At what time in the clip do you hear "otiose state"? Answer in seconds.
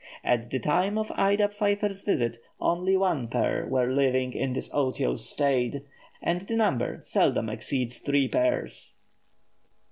4.73-5.83